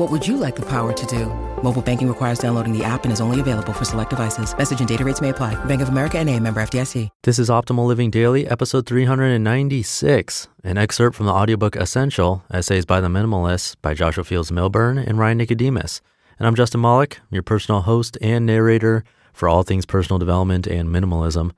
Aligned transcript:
What 0.00 0.10
would 0.10 0.26
you 0.26 0.38
like 0.38 0.56
the 0.56 0.64
power 0.64 0.94
to 0.94 1.06
do? 1.06 1.26
Mobile 1.62 1.82
banking 1.82 2.08
requires 2.08 2.38
downloading 2.38 2.72
the 2.72 2.82
app 2.82 3.04
and 3.04 3.12
is 3.12 3.20
only 3.20 3.38
available 3.38 3.74
for 3.74 3.84
select 3.84 4.08
devices. 4.08 4.56
Message 4.56 4.78
and 4.78 4.88
data 4.88 5.04
rates 5.04 5.20
may 5.20 5.28
apply. 5.28 5.62
Bank 5.66 5.82
of 5.82 5.90
America 5.90 6.18
and 6.18 6.30
a 6.30 6.40
member 6.40 6.62
FDIC. 6.62 7.10
This 7.22 7.38
is 7.38 7.50
Optimal 7.50 7.86
Living 7.86 8.10
Daily, 8.10 8.46
episode 8.46 8.86
396, 8.86 10.48
an 10.64 10.78
excerpt 10.78 11.14
from 11.14 11.26
the 11.26 11.32
audiobook 11.32 11.76
Essential, 11.76 12.42
Essays 12.50 12.86
by 12.86 13.02
the 13.02 13.08
Minimalists 13.08 13.76
by 13.82 13.92
Joshua 13.92 14.24
Fields 14.24 14.50
Millburn 14.50 15.06
and 15.06 15.18
Ryan 15.18 15.36
Nicodemus. 15.36 16.00
And 16.38 16.46
I'm 16.46 16.54
Justin 16.54 16.80
Malik, 16.80 17.20
your 17.30 17.42
personal 17.42 17.82
host 17.82 18.16
and 18.22 18.46
narrator 18.46 19.04
for 19.34 19.50
all 19.50 19.64
things 19.64 19.84
personal 19.84 20.18
development 20.18 20.66
and 20.66 20.88
minimalism. 20.88 21.50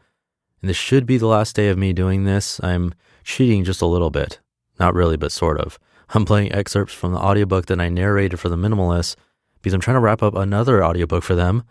And 0.62 0.68
this 0.68 0.76
should 0.76 1.06
be 1.06 1.16
the 1.16 1.28
last 1.28 1.54
day 1.54 1.68
of 1.68 1.78
me 1.78 1.92
doing 1.92 2.24
this. 2.24 2.58
I'm 2.60 2.92
cheating 3.22 3.62
just 3.62 3.82
a 3.82 3.86
little 3.86 4.10
bit. 4.10 4.40
Not 4.80 4.94
really, 4.94 5.16
but 5.16 5.30
sort 5.30 5.60
of. 5.60 5.78
I'm 6.14 6.26
playing 6.26 6.52
excerpts 6.52 6.92
from 6.92 7.12
the 7.12 7.18
audiobook 7.18 7.66
that 7.66 7.80
I 7.80 7.88
narrated 7.88 8.38
for 8.38 8.50
the 8.50 8.56
minimalists 8.56 9.16
because 9.62 9.72
I'm 9.72 9.80
trying 9.80 9.94
to 9.94 10.00
wrap 10.00 10.22
up 10.22 10.34
another 10.34 10.84
audiobook 10.84 11.24
for 11.24 11.34
them. 11.34 11.64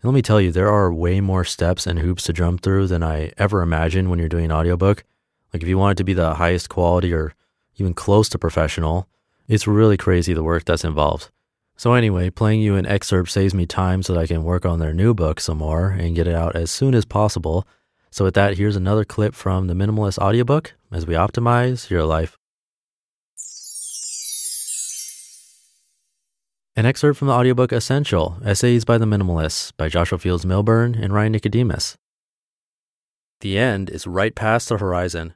And 0.00 0.10
let 0.10 0.14
me 0.14 0.22
tell 0.22 0.40
you, 0.40 0.50
there 0.50 0.70
are 0.70 0.92
way 0.92 1.20
more 1.20 1.44
steps 1.44 1.86
and 1.86 1.98
hoops 1.98 2.22
to 2.24 2.32
jump 2.32 2.62
through 2.62 2.86
than 2.86 3.02
I 3.02 3.32
ever 3.36 3.60
imagined 3.60 4.08
when 4.08 4.18
you're 4.18 4.28
doing 4.30 4.46
an 4.46 4.52
audiobook. 4.52 5.04
Like 5.52 5.62
if 5.62 5.68
you 5.68 5.76
want 5.76 5.92
it 5.92 5.98
to 5.98 6.04
be 6.04 6.14
the 6.14 6.34
highest 6.34 6.70
quality 6.70 7.12
or 7.12 7.34
even 7.76 7.92
close 7.92 8.30
to 8.30 8.38
professional, 8.38 9.06
it's 9.48 9.66
really 9.66 9.98
crazy 9.98 10.32
the 10.32 10.42
work 10.42 10.64
that's 10.64 10.84
involved. 10.84 11.30
So 11.76 11.92
anyway, 11.92 12.30
playing 12.30 12.62
you 12.62 12.76
an 12.76 12.86
excerpt 12.86 13.30
saves 13.30 13.52
me 13.52 13.66
time 13.66 14.02
so 14.02 14.14
that 14.14 14.20
I 14.20 14.26
can 14.26 14.44
work 14.44 14.64
on 14.64 14.78
their 14.78 14.94
new 14.94 15.12
book 15.12 15.40
some 15.40 15.58
more 15.58 15.90
and 15.90 16.16
get 16.16 16.26
it 16.26 16.34
out 16.34 16.56
as 16.56 16.70
soon 16.70 16.94
as 16.94 17.04
possible. 17.04 17.66
So 18.10 18.24
with 18.24 18.34
that, 18.34 18.56
here's 18.56 18.76
another 18.76 19.04
clip 19.04 19.34
from 19.34 19.66
the 19.66 19.74
Minimalist 19.74 20.18
audiobook 20.18 20.72
as 20.90 21.06
we 21.06 21.14
optimize 21.14 21.90
your 21.90 22.04
life. 22.04 22.38
An 26.76 26.86
excerpt 26.86 27.20
from 27.20 27.28
the 27.28 27.34
audiobook 27.34 27.70
Essential 27.70 28.36
Essays 28.44 28.84
by 28.84 28.98
the 28.98 29.04
Minimalists 29.04 29.70
by 29.76 29.88
Joshua 29.88 30.18
Fields 30.18 30.44
Millburn 30.44 31.00
and 31.00 31.12
Ryan 31.12 31.30
Nicodemus. 31.30 31.96
The 33.42 33.56
end 33.56 33.88
is 33.88 34.08
right 34.08 34.34
past 34.34 34.68
the 34.68 34.78
horizon. 34.78 35.34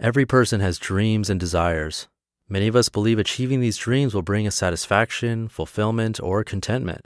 Every 0.00 0.26
person 0.26 0.58
has 0.60 0.80
dreams 0.80 1.30
and 1.30 1.38
desires. 1.38 2.08
Many 2.48 2.66
of 2.66 2.74
us 2.74 2.88
believe 2.88 3.20
achieving 3.20 3.60
these 3.60 3.76
dreams 3.76 4.14
will 4.14 4.22
bring 4.22 4.44
us 4.48 4.56
satisfaction, 4.56 5.46
fulfillment, 5.46 6.18
or 6.20 6.42
contentment. 6.42 7.02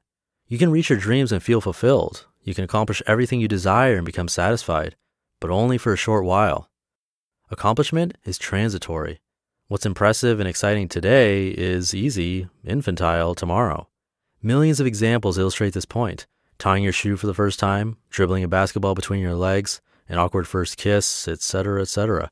You 0.49 0.57
can 0.57 0.71
reach 0.71 0.89
your 0.89 0.99
dreams 0.99 1.31
and 1.31 1.43
feel 1.43 1.61
fulfilled. 1.61 2.25
You 2.43 2.55
can 2.55 2.65
accomplish 2.65 3.03
everything 3.07 3.43
you 3.43 3.49
desire 3.49 3.97
and 3.97 4.07
become 4.07 4.29
satisfied, 4.29 4.97
but 5.43 5.51
only 5.51 5.77
for 5.77 5.93
a 5.93 5.99
short 5.99 6.25
while. 6.25 6.71
Accomplishment 7.51 8.17
is 8.25 8.39
transitory. 8.39 9.21
What's 9.69 9.85
impressive 9.85 10.39
and 10.39 10.49
exciting 10.49 10.87
today 10.87 11.49
is 11.49 11.93
easy, 11.93 12.49
infantile 12.65 13.35
tomorrow. 13.35 13.89
Millions 14.41 14.79
of 14.79 14.87
examples 14.87 15.39
illustrate 15.39 15.75
this 15.75 15.85
point. 15.85 16.29
Tying 16.57 16.85
your 16.85 16.93
shoe 16.93 17.17
for 17.17 17.27
the 17.27 17.35
first 17.35 17.59
time, 17.59 17.97
dribbling 18.09 18.45
a 18.45 18.49
basketball 18.49 18.95
between 18.95 19.21
your 19.21 19.35
legs, 19.35 19.81
an 20.09 20.19
awkward 20.19 20.47
first 20.47 20.77
kiss, 20.77 21.27
etc., 21.27 21.83
etc. 21.83 22.31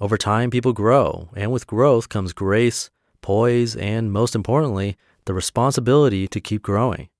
Over 0.00 0.18
time, 0.18 0.50
people 0.50 0.72
grow, 0.72 1.28
and 1.36 1.52
with 1.52 1.68
growth 1.68 2.08
comes 2.08 2.32
grace, 2.32 2.90
poise, 3.20 3.76
and 3.76 4.12
most 4.12 4.34
importantly, 4.34 4.96
the 5.26 5.34
responsibility 5.34 6.26
to 6.26 6.40
keep 6.40 6.62
growing. 6.62 7.10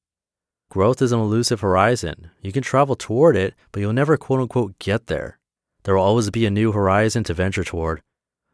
Growth 0.70 1.00
is 1.00 1.12
an 1.12 1.20
elusive 1.20 1.60
horizon. 1.60 2.32
You 2.40 2.50
can 2.50 2.64
travel 2.64 2.96
toward 2.96 3.36
it, 3.36 3.54
but 3.70 3.78
you'll 3.78 3.92
never 3.92 4.16
quote 4.16 4.40
unquote 4.40 4.80
get 4.80 5.06
there. 5.06 5.38
There 5.84 5.94
will 5.94 6.02
always 6.02 6.30
be 6.30 6.46
a 6.46 6.50
new 6.50 6.72
horizon 6.72 7.22
to 7.24 7.34
venture 7.34 7.62
toward, 7.62 8.02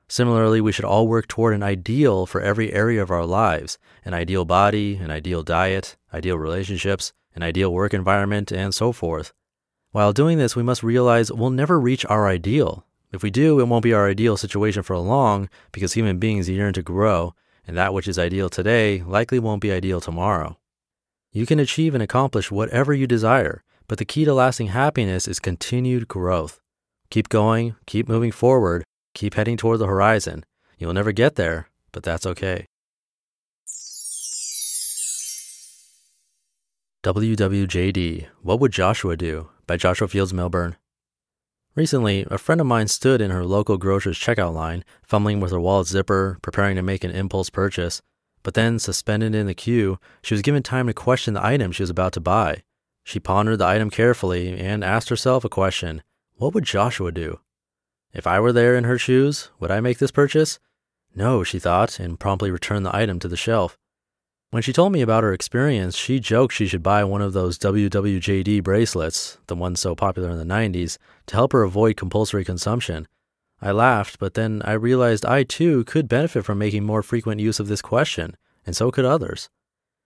Similarly, 0.09 0.61
we 0.61 0.73
should 0.73 0.87
all 0.87 1.07
work 1.07 1.29
toward 1.29 1.55
an 1.55 1.63
ideal 1.63 2.25
for 2.25 2.41
every 2.41 2.73
area 2.73 3.03
of 3.03 3.11
our 3.11 3.27
lives 3.27 3.79
an 4.05 4.15
ideal 4.15 4.45
body, 4.45 4.97
an 4.97 5.11
ideal 5.11 5.43
diet, 5.43 5.97
ideal 6.15 6.39
relationships, 6.39 7.13
an 7.35 7.43
ideal 7.43 7.73
work 7.73 7.93
environment, 7.93 8.51
and 8.51 8.75
so 8.75 8.91
forth. 8.91 9.35
While 9.93 10.13
doing 10.13 10.39
this, 10.39 10.57
we 10.57 10.63
must 10.63 10.83
realize 10.83 11.31
we'll 11.31 11.51
never 11.51 11.79
reach 11.79 12.07
our 12.07 12.27
ideal. 12.27 12.87
If 13.13 13.23
we 13.23 13.31
do, 13.31 13.61
it 13.61 13.69
won't 13.69 13.83
be 13.83 13.93
our 13.93 14.09
ideal 14.09 14.37
situation 14.37 14.83
for 14.83 14.97
long 14.99 15.49
because 15.73 15.93
human 15.93 16.19
beings 16.19 16.49
yearn 16.49 16.73
to 16.75 16.83
grow, 16.83 17.35
and 17.67 17.77
that 17.77 17.93
which 17.93 18.09
is 18.09 18.19
ideal 18.19 18.49
today 18.49 19.03
likely 19.03 19.39
won't 19.39 19.63
be 19.63 19.73
ideal 19.73 20.01
tomorrow. 20.01 20.59
You 21.33 21.47
can 21.47 21.59
achieve 21.59 21.95
and 21.95 22.03
accomplish 22.03 22.51
whatever 22.51 22.95
you 22.95 23.07
desire, 23.07 23.63
but 23.87 23.99
the 23.99 24.05
key 24.05 24.25
to 24.25 24.35
lasting 24.35 24.69
happiness 24.69 25.29
is 25.29 25.39
continued 25.39 26.09
growth. 26.09 26.61
Keep 27.11 27.29
going, 27.29 27.77
keep 27.87 28.09
moving 28.09 28.33
forward, 28.33 28.85
Keep 29.19 29.35
heading 29.35 29.57
toward 29.57 29.81
the 29.81 29.89
horizon. 29.89 30.45
You'll 30.79 30.93
never 30.93 31.11
get 31.11 31.35
there, 31.35 31.71
but 31.91 32.05
that's 32.05 32.25
okay. 32.25 32.69
WWJD 37.03 38.29
What 38.43 38.61
Would 38.61 38.71
Joshua 38.71 39.17
Do? 39.17 39.51
by 39.67 39.77
Joshua 39.77 40.07
Fields 40.07 40.33
Millburn. 40.33 40.77
Recently, 41.75 42.29
a 42.31 42.39
friend 42.39 42.61
of 42.61 42.69
mine 42.69 42.87
stood 42.87 43.21
in 43.21 43.33
her 43.33 43.45
local 43.45 43.77
grocer's 43.77 44.17
checkout 44.17 44.55
line, 44.55 44.85
fumbling 45.03 45.41
with 45.41 45.51
her 45.51 45.59
wallet 45.59 45.89
zipper, 45.89 46.39
preparing 46.41 46.77
to 46.77 46.83
make 46.83 47.03
an 47.03 47.11
impulse 47.11 47.51
purchase. 47.51 48.01
But 48.45 48.55
then, 48.55 48.79
suspended 48.79 49.35
in 49.35 49.49
the 49.49 49.53
queue, 49.53 49.99
she 50.23 50.35
was 50.35 50.43
given 50.43 50.63
time 50.63 50.87
to 50.87 50.95
question 50.95 51.35
the 51.35 51.45
item 51.45 51.73
she 51.73 51.83
was 51.83 51.91
about 51.91 52.13
to 52.13 52.21
buy. 52.21 52.63
She 53.03 53.19
pondered 53.19 53.59
the 53.59 53.67
item 53.67 53.91
carefully 53.91 54.57
and 54.57 54.85
asked 54.85 55.09
herself 55.09 55.45
a 55.45 55.49
question 55.49 56.05
What 56.37 56.55
would 56.55 56.63
Joshua 56.63 57.11
do? 57.11 57.41
If 58.13 58.27
I 58.27 58.41
were 58.41 58.53
there 58.53 58.77
in 58.77 58.85
her 58.85 58.99
shoes, 58.99 59.51
would 59.61 59.71
I 59.71 59.81
make 59.81 59.99
this 59.99 60.11
purchase? 60.11 60.59
No, 61.15 61.45
she 61.45 61.59
thought, 61.59 61.99
and 62.01 62.19
promptly 62.19 62.51
returned 62.51 62.87
the 62.87 62.97
item 62.97 63.19
to 63.21 63.29
the 63.29 63.37
shelf. 63.37 63.77
When 64.51 64.63
she 64.63 64.73
told 64.73 64.93
me 64.93 65.03
about 65.03 65.25
her 65.25 65.35
experience, 65.35 65.95
she 65.95 66.21
joked 66.21 66.55
she 66.55 66.67
should 66.67 66.83
buy 66.83 67.05
one 67.05 67.21
of 67.21 67.35
those 67.35 67.59
WWJD 67.59 68.63
bracelets, 68.63 69.37
the 69.47 69.55
ones 69.55 69.79
so 69.79 69.95
popular 69.95 70.31
in 70.31 70.39
the 70.39 70.45
90s, 70.45 70.97
to 71.27 71.35
help 71.35 71.53
her 71.53 71.63
avoid 71.63 71.99
compulsory 71.99 72.45
consumption. 72.45 73.07
I 73.61 73.73
laughed, 73.73 74.19
but 74.19 74.35
then 74.35 74.63
I 74.65 74.73
realized 74.73 75.27
I 75.27 75.43
too 75.43 75.85
could 75.85 76.09
benefit 76.09 76.45
from 76.45 76.59
making 76.59 76.85
more 76.85 77.03
frequent 77.03 77.41
use 77.41 77.61
of 77.61 77.69
this 77.69 77.83
question, 77.83 78.37
and 78.65 78.75
so 78.75 78.91
could 78.91 79.05
others. 79.05 79.51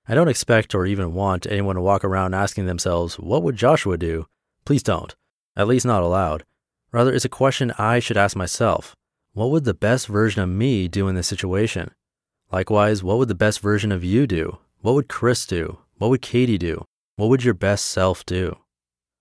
I 0.09 0.17
don't 0.17 0.29
expect 0.29 0.75
or 0.75 0.87
even 0.87 1.15
want 1.15 1.47
anyone 1.47 1.77
to 1.77 1.83
walk 1.83 2.03
around 2.03 2.35
asking 2.35 2.67
themselves, 2.67 3.21
What 3.21 3.45
would 3.45 3.55
Joshua 3.55 3.97
do? 3.97 4.27
Please 4.65 4.83
don't. 4.83 5.15
At 5.55 5.69
least 5.69 5.87
not 5.87 6.03
aloud. 6.03 6.45
Rather, 6.93 7.13
it's 7.13 7.25
a 7.25 7.31
question 7.31 7.73
I 7.79 7.99
should 7.99 8.19
ask 8.19 8.37
myself. 8.37 8.95
What 9.33 9.51
would 9.51 9.65
the 9.65 9.73
best 9.73 10.09
version 10.09 10.43
of 10.43 10.51
me 10.51 10.89
do 10.89 11.09
in 11.09 11.15
this 11.15 11.27
situation? 11.27 11.91
Likewise, 12.51 13.03
what 13.03 13.17
would 13.17 13.29
the 13.29 13.35
best 13.35 13.61
version 13.61 13.91
of 13.91 14.05
you 14.05 14.27
do? 14.27 14.59
What 14.83 14.95
would 14.95 15.09
Chris 15.09 15.47
do? 15.47 15.79
What 15.97 16.11
would 16.11 16.21
Katie 16.21 16.59
do? 16.59 16.85
What 17.17 17.31
would 17.31 17.45
your 17.45 17.55
best 17.55 17.87
self 17.87 18.27
do? 18.27 18.59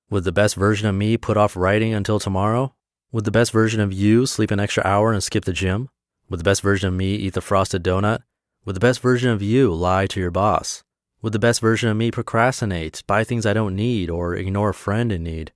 Would 0.09 0.25
the 0.25 0.33
best 0.33 0.55
version 0.55 0.89
of 0.89 0.95
me 0.95 1.15
put 1.15 1.37
off 1.37 1.55
writing 1.55 1.93
until 1.93 2.19
tomorrow? 2.19 2.73
Would 3.13 3.23
the 3.23 3.31
best 3.31 3.53
version 3.53 3.79
of 3.79 3.93
you 3.93 4.25
sleep 4.25 4.51
an 4.51 4.59
extra 4.59 4.85
hour 4.85 5.13
and 5.13 5.23
skip 5.23 5.45
the 5.45 5.53
gym? 5.53 5.87
Would 6.29 6.41
the 6.41 6.45
best 6.45 6.61
version 6.61 6.89
of 6.89 6.93
me 6.93 7.15
eat 7.15 7.33
the 7.33 7.41
frosted 7.41 7.83
donut? 7.83 8.23
Would 8.65 8.75
the 8.75 8.81
best 8.81 8.99
version 8.99 9.29
of 9.29 9.41
you 9.41 9.73
lie 9.73 10.07
to 10.07 10.19
your 10.19 10.31
boss? 10.31 10.83
Would 11.21 11.33
the 11.33 11.39
best 11.39 11.61
version 11.61 11.89
of 11.89 11.95
me 11.95 12.11
procrastinate, 12.11 13.03
buy 13.07 13.23
things 13.23 13.45
I 13.45 13.53
don't 13.53 13.75
need, 13.75 14.09
or 14.09 14.35
ignore 14.35 14.69
a 14.69 14.73
friend 14.73 15.11
in 15.11 15.23
need? 15.23 15.53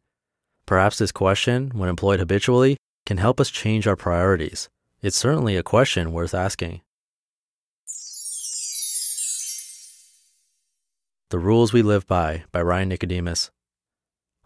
Perhaps 0.66 0.98
this 0.98 1.12
question, 1.12 1.72
when 1.76 1.90
employed 1.90 2.20
habitually, 2.20 2.78
can 3.06 3.18
help 3.18 3.40
us 3.40 3.52
change 3.52 3.86
our 3.86 3.96
priorities. 3.96 4.68
It's 5.02 5.18
certainly 5.18 5.56
a 5.56 5.64
question 5.64 6.12
worth 6.12 6.34
asking. 6.34 6.82
The 11.30 11.40
Rules 11.40 11.74
We 11.74 11.82
Live 11.82 12.08
By 12.08 12.46
by 12.52 12.62
Ryan 12.62 12.90
Nicodemus. 12.90 13.52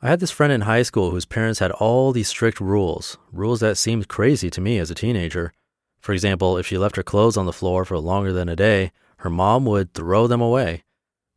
I 0.02 0.10
had 0.10 0.20
this 0.20 0.32
friend 0.32 0.52
in 0.52 0.62
high 0.62 0.84
school 0.84 1.12
whose 1.12 1.26
parents 1.26 1.60
had 1.60 1.72
all 1.72 2.12
these 2.12 2.30
strict 2.30 2.60
rules, 2.60 3.18
rules 3.32 3.60
that 3.60 3.78
seemed 3.78 4.08
crazy 4.08 4.50
to 4.50 4.62
me 4.62 4.78
as 4.78 4.90
a 4.90 4.96
teenager. 4.96 5.54
For 6.00 6.14
example, 6.14 6.58
if 6.58 6.68
she 6.68 6.78
left 6.78 6.96
her 6.96 7.04
clothes 7.04 7.38
on 7.38 7.46
the 7.46 7.54
floor 7.54 7.84
for 7.86 7.98
longer 8.00 8.32
than 8.34 8.48
a 8.48 8.56
day, 8.56 8.92
her 9.18 9.30
mom 9.30 9.66
would 9.66 9.94
throw 9.94 10.26
them 10.28 10.42
away. 10.42 10.84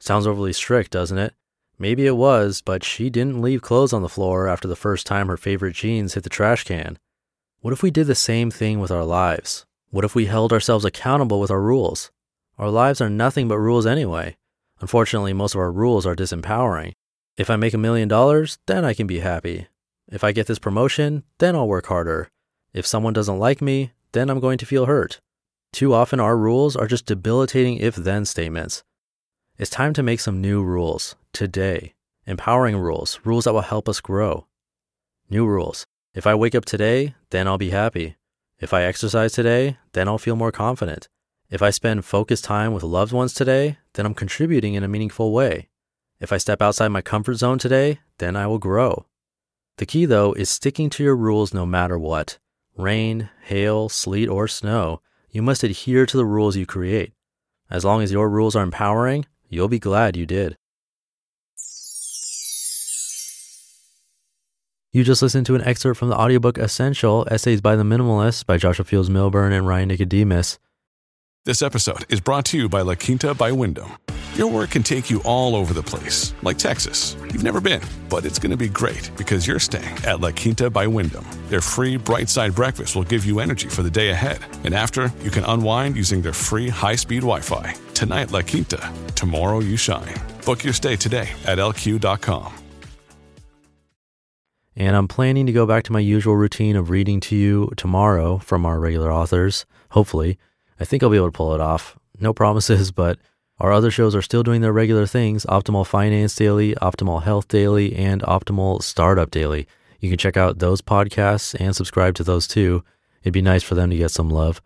Sounds 0.00 0.26
overly 0.26 0.52
strict, 0.52 0.93
doesn't 0.93 1.19
it? 1.19 1.34
Maybe 1.82 2.06
it 2.06 2.17
was, 2.17 2.61
but 2.61 2.84
she 2.84 3.11
didn't 3.11 3.43
leave 3.43 3.61
clothes 3.61 3.93
on 3.93 4.02
the 4.02 4.08
floor 4.08 4.46
after 4.46 4.69
the 4.69 4.76
first 4.76 5.05
time 5.05 5.26
her 5.26 5.37
favorite 5.37 5.75
jeans 5.75 6.14
hit 6.14 6.23
the 6.23 6.31
trash 6.31 6.62
can. 6.62 6.96
What 7.58 7.73
if 7.73 7.82
we 7.82 7.90
did 7.90 8.06
the 8.06 8.14
same 8.14 8.52
thing 8.52 8.79
with 8.79 8.93
our 8.93 9.05
lives? 9.05 9.67
What 9.90 10.05
if 10.05 10.14
we 10.14 10.26
held 10.26 10.52
ourselves 10.52 10.84
accountable 10.84 11.40
with 11.40 11.50
our 11.50 11.61
rules? 11.61 12.12
Our 12.56 12.70
lives 12.70 13.00
are 13.00 13.11
nothing 13.11 13.49
but 13.49 13.58
rules 13.58 13.84
anyway. 13.84 14.37
Unfortunately, 14.81 15.32
most 15.32 15.56
of 15.56 15.58
our 15.61 15.73
rules 15.73 16.06
are 16.06 16.14
disempowering. 16.14 16.93
If 17.37 17.50
I 17.50 17.56
make 17.56 17.75
a 17.75 17.79
million 17.79 18.06
dollars, 18.06 18.58
then 18.69 18.84
I 18.84 18.94
can 18.94 19.08
be 19.08 19.19
happy. 19.19 19.67
If 20.06 20.23
I 20.23 20.31
get 20.31 20.46
this 20.46 20.61
promotion, 20.61 21.25
then 21.38 21.56
I'll 21.56 21.67
work 21.67 21.87
harder. 21.87 22.29
If 22.73 22.87
someone 22.87 23.12
doesn't 23.12 23.40
like 23.40 23.61
me, 23.61 23.90
then 24.12 24.31
I'm 24.31 24.38
going 24.38 24.58
to 24.58 24.67
feel 24.67 24.87
hurt. 24.87 25.20
Too 25.73 25.94
often, 25.94 26.20
our 26.20 26.37
rules 26.37 26.76
are 26.76 26.87
just 26.87 27.06
debilitating 27.06 27.79
if 27.79 27.96
then 27.96 28.25
statements. 28.25 28.84
It's 29.59 29.69
time 29.69 29.93
to 29.95 30.03
make 30.03 30.19
some 30.19 30.41
new 30.41 30.63
rules 30.63 31.15
today. 31.35 31.93
Empowering 32.27 32.77
rules, 32.79 33.21
rules 33.23 33.45
that 33.45 33.53
will 33.53 33.61
help 33.61 33.87
us 33.87 34.01
grow. 34.01 34.47
New 35.29 35.47
rules. 35.47 35.87
If 36.15 36.27
I 36.27 36.35
wake 36.35 36.55
up 36.55 36.65
today, 36.65 37.15
then 37.31 37.47
I'll 37.47 37.59
be 37.59 37.69
happy. 37.69 38.17
If 38.61 38.73
I 38.73 38.85
exercise 38.85 39.35
today, 39.35 39.77
then 39.93 40.09
I'll 40.09 40.17
feel 40.17 40.37
more 40.37 40.53
confident. 40.53 41.07
If 41.51 41.61
I 41.61 41.69
spend 41.69 42.07
focused 42.07 42.45
time 42.45 42.73
with 42.73 42.83
loved 42.83 43.13
ones 43.13 43.35
today, 43.35 43.77
then 43.93 44.07
I'm 44.07 44.15
contributing 44.15 44.73
in 44.73 44.85
a 44.85 44.89
meaningful 44.89 45.33
way. 45.33 45.69
If 46.19 46.33
I 46.33 46.39
step 46.39 46.63
outside 46.63 46.89
my 46.89 47.03
comfort 47.03 47.35
zone 47.35 47.59
today, 47.59 48.01
then 48.19 48.37
I 48.37 48.47
will 48.47 48.59
grow. 48.59 49.05
The 49.77 49.87
key, 49.87 50.07
though, 50.07 50.33
is 50.33 50.49
sticking 50.49 50.89
to 50.91 51.05
your 51.05 51.17
rules 51.17 51.53
no 51.53 51.67
matter 51.67 51.99
what 51.99 52.39
rain, 52.79 53.29
hail, 53.43 53.91
sleet, 53.91 54.31
or 54.31 54.49
snow. 54.49 55.03
You 55.31 55.43
must 55.43 55.63
adhere 55.63 56.07
to 56.07 56.17
the 56.17 56.25
rules 56.25 56.57
you 56.57 56.65
create. 56.65 57.13
As 57.69 57.85
long 57.85 58.01
as 58.01 58.13
your 58.13 58.31
rules 58.31 58.57
are 58.57 58.63
empowering, 58.63 59.27
you'll 59.53 59.69
be 59.69 59.79
glad 59.79 60.17
you 60.17 60.27
did. 60.27 60.57
You 64.93 65.05
just 65.05 65.23
listened 65.23 65.47
to 65.47 65.55
an 65.55 65.63
excerpt 65.63 65.99
from 65.99 66.09
the 66.09 66.17
audiobook 66.17 66.59
Essential 66.59 67.27
Essays 67.31 67.61
by 67.61 67.77
the 67.77 67.83
Minimalists 67.83 68.45
by 68.45 68.59
Joshua 68.59 68.85
Fields 68.85 69.09
Millburn 69.09 69.53
and 69.53 69.67
Ryan 69.67 69.89
Nicodemus. 69.89 70.59
This 71.45 71.63
episode 71.63 72.05
is 72.13 72.21
brought 72.21 72.45
to 72.47 72.59
you 72.59 72.69
by 72.69 72.83
La 72.83 72.95
Quinta 72.95 73.35
by 73.35 73.53
Wyndham. 73.53 73.91
Your 74.35 74.51
work 74.51 74.71
can 74.71 74.83
take 74.83 75.11
you 75.11 75.21
all 75.25 75.55
over 75.57 75.75
the 75.75 75.83
place, 75.83 76.33
like 76.43 76.57
Texas. 76.57 77.17
You've 77.33 77.43
never 77.43 77.61
been, 77.61 77.83
but 78.09 78.25
it's 78.25 78.39
going 78.39 78.51
to 78.51 78.57
be 78.57 78.69
great 78.69 79.11
because 79.17 79.47
you're 79.47 79.59
staying 79.59 79.97
at 80.07 80.21
La 80.21 80.31
Quinta 80.31 80.71
by 80.71 80.87
Wyndham. 80.87 81.27
Their 81.49 81.61
free 81.61 81.97
bright 81.97 82.29
side 82.29 82.55
breakfast 82.55 82.95
will 82.95 83.03
give 83.03 83.27
you 83.27 83.41
energy 83.41 83.69
for 83.69 83.83
the 83.83 83.91
day 83.91 84.11
ahead. 84.11 84.39
And 84.65 84.75
after, 84.75 85.13
you 85.23 85.31
can 85.31 85.45
unwind 85.45 85.97
using 85.97 86.23
their 86.23 86.33
free 86.33 86.69
high 86.69 86.97
speed 86.97 87.21
Wi 87.21 87.41
Fi. 87.41 87.75
Tonight, 88.03 88.33
La 88.33 88.43
Quinta. 88.43 88.93
Tomorrow, 89.15 89.61
you 89.61 89.77
shine. 89.77 90.21
Book 90.45 90.65
your 90.65 90.73
stay 90.73 90.97
today 90.97 91.31
at 91.47 91.59
lq.com. 91.59 92.53
And 94.75 94.97
I'm 94.97 95.07
planning 95.07 95.47
to 95.47 95.53
go 95.53 95.67
back 95.67 95.85
to 95.85 95.93
my 95.93 96.01
usual 96.01 96.35
routine 96.35 96.75
of 96.75 96.91
reading 96.91 97.21
to 97.21 97.37
you 97.37 97.71
tomorrow 97.77 98.39
from 98.39 98.67
our 98.67 98.81
regular 98.81 99.13
authors. 99.13 99.67
Hopefully, 99.91 100.37
I 100.81 100.85
think 100.85 101.05
I'll 101.05 101.11
be 101.11 101.17
able 101.17 101.29
to 101.29 101.31
pull 101.31 101.55
it 101.55 101.61
off. 101.61 101.97
No 102.19 102.33
promises, 102.33 102.91
but 103.03 103.21
our 103.61 103.71
other 103.71 103.93
shows 103.93 104.17
are 104.17 104.23
still 104.23 104.43
doing 104.43 104.63
their 104.63 104.73
regular 104.73 105.07
things 105.07 105.47
Optimal 105.47 105.87
Finance 105.87 106.35
Daily, 106.35 106.75
Optimal 106.83 107.23
Health 107.23 107.47
Daily, 107.47 107.95
and 107.95 108.21
Optimal 108.23 108.83
Startup 108.83 109.31
Daily. 109.31 109.69
You 110.01 110.09
can 110.09 110.19
check 110.19 110.37
out 110.37 110.59
those 110.59 110.83
podcasts 110.83 111.55
and 111.61 111.77
subscribe 111.77 112.17
to 112.17 112.25
those 112.25 112.49
too. 112.49 112.83
It'd 113.23 113.33
be 113.33 113.43
nice 113.43 113.63
for 113.63 113.77
them 113.77 113.91
to 113.91 113.97
get 113.97 114.11
some 114.11 114.29
love. 114.29 114.61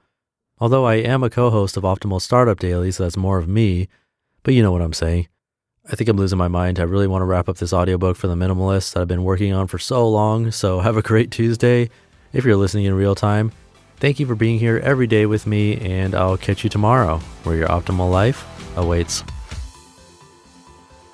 Although 0.59 0.87
I 0.87 0.95
am 0.95 1.23
a 1.23 1.29
co 1.29 1.51
host 1.51 1.77
of 1.77 1.83
Optimal 1.83 2.21
Startup 2.21 2.59
Daily, 2.59 2.91
so 2.91 3.03
that's 3.03 3.17
more 3.17 3.37
of 3.37 3.47
me, 3.47 3.89
but 4.43 4.55
you 4.55 4.63
know 4.63 4.73
what 4.73 4.81
I'm 4.81 4.95
saying. 4.95 5.29
I 5.93 5.97
think 5.97 6.09
I'm 6.09 6.17
losing 6.17 6.39
my 6.39 6.49
mind. 6.49 6.81
I 6.81 6.85
really 6.85 7.07
want 7.07 7.21
to 7.21 7.27
wrap 7.27 7.49
up 7.49 7.59
this 7.59 7.75
audiobook 7.75 8.17
for 8.17 8.27
the 8.27 8.35
minimalist 8.35 8.95
that 8.95 9.03
I've 9.03 9.09
been 9.09 9.23
working 9.23 9.53
on 9.53 9.67
for 9.67 9.79
so 9.79 10.09
long. 10.09 10.51
So 10.51 10.81
have 10.81 10.97
a 10.97 11.03
great 11.03 11.31
Tuesday 11.31 11.91
if 12.33 12.47
you're 12.47 12.57
listening 12.57 12.87
in 12.87 12.95
real 12.95 13.15
time. 13.15 13.53
Thank 13.99 14.19
you 14.19 14.27
for 14.27 14.35
being 14.35 14.59
here 14.59 14.79
every 14.79 15.07
day 15.07 15.27
with 15.27 15.47
me, 15.47 15.77
and 15.77 16.15
I'll 16.15 16.39
catch 16.39 16.65
you 16.65 16.71
tomorrow 16.71 17.19
where 17.45 17.57
your 17.57 17.69
optimal 17.69 18.11
life 18.11 18.47
awaits. 18.79 19.25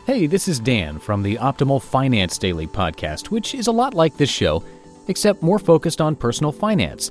Hey, 0.06 0.26
this 0.28 0.46
is 0.46 0.60
Dan 0.60 1.00
from 1.00 1.22
the 1.22 1.36
Optimal 1.36 1.82
Finance 1.82 2.38
Daily 2.38 2.68
podcast, 2.68 3.30
which 3.30 3.54
is 3.54 3.66
a 3.66 3.72
lot 3.72 3.94
like 3.94 4.16
this 4.16 4.30
show, 4.30 4.62
except 5.08 5.42
more 5.42 5.58
focused 5.58 6.00
on 6.00 6.14
personal 6.14 6.52
finance. 6.52 7.10